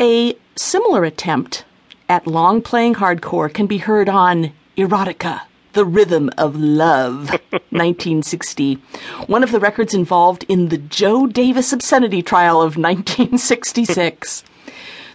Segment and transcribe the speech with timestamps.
[0.00, 1.64] A similar attempt
[2.08, 5.40] at long playing hardcore can be heard on Erotica.
[5.72, 7.30] The Rhythm of Love,
[7.70, 8.74] 1960.
[9.26, 14.44] One of the records involved in the Joe Davis obscenity trial of 1966.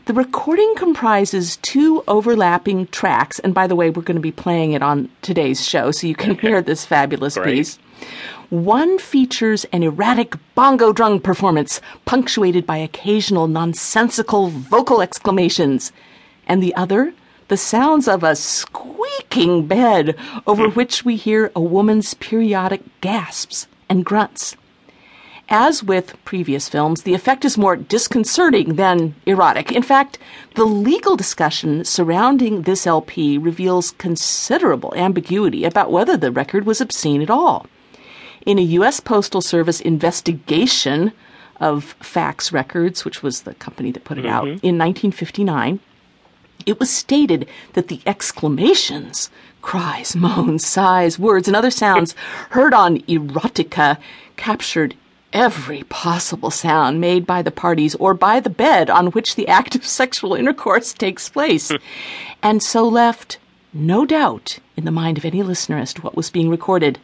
[0.06, 4.74] The recording comprises two overlapping tracks, and by the way, we're going to be playing
[4.74, 7.56] it on today's show, so you can hear this fabulous Great.
[7.56, 7.80] piece.
[8.50, 15.92] One features an erratic bongo drum performance, punctuated by occasional nonsensical vocal exclamations,
[16.48, 17.14] and the other,
[17.48, 20.76] the sounds of a squeaking bed over hmm.
[20.76, 24.56] which we hear a woman's periodic gasps and grunts.
[25.50, 29.72] As with previous films, the effect is more disconcerting than erotic.
[29.72, 30.18] In fact,
[30.56, 37.22] the legal discussion surrounding this LP reveals considerable ambiguity about whether the record was obscene
[37.22, 37.68] at all.
[38.46, 39.00] In a U.S.
[39.00, 41.14] Postal Service investigation
[41.60, 44.34] of Fax Records, which was the company that put it mm-hmm.
[44.34, 45.80] out, in 1959,
[46.66, 49.30] it was stated that the exclamations,
[49.62, 52.14] cries, moans, sighs, words, and other sounds
[52.52, 53.98] heard on erotica
[54.36, 54.96] captured
[55.32, 59.74] every possible sound made by the parties or by the bed on which the act
[59.74, 61.72] of sexual intercourse takes place,
[62.42, 63.40] and so left
[63.74, 67.00] no doubt in the mind of any listener as to what was being recorded.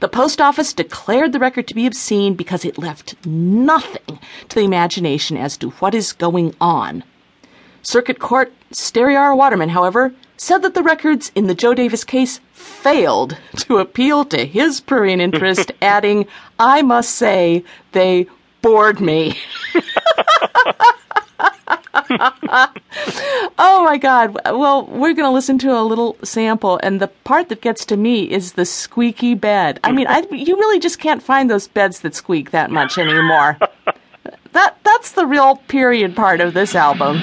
[0.00, 4.64] The post office declared the record to be obscene because it left nothing to the
[4.64, 7.04] imagination as to what is going on.
[7.82, 9.34] Circuit Court Sterry R.
[9.34, 14.44] Waterman, however, said that the records in the Joe Davis case failed to appeal to
[14.44, 16.26] his prurient interest, adding,
[16.58, 18.26] I must say, they
[18.60, 19.38] bored me.
[23.58, 24.38] oh my God.
[24.44, 27.96] Well, we're going to listen to a little sample, and the part that gets to
[27.96, 29.80] me is the squeaky bed.
[29.84, 33.58] I mean, I, you really just can't find those beds that squeak that much anymore.
[34.52, 37.22] That, that's the real period part of this album.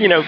[0.00, 0.22] You know,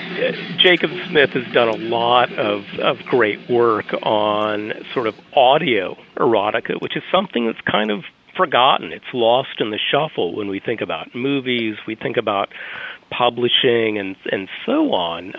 [0.59, 6.81] Jacob Smith has done a lot of, of great work on sort of audio erotica,
[6.81, 8.05] which is something that's kind of
[8.37, 8.93] forgotten.
[8.93, 12.49] It's lost in the shuffle when we think about movies, we think about
[13.11, 15.33] publishing, and and so on.